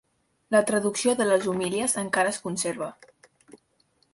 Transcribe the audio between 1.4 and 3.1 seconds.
homilies encara es conserva.